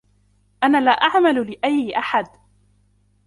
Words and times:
أنا 0.63 0.81
لا 0.81 0.91
أعمل 0.91 1.51
لأي 1.51 1.97
أحد. 1.97 2.27